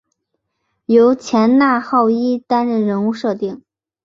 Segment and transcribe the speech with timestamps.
[0.87, 3.61] 由前纳浩一担任人物设定。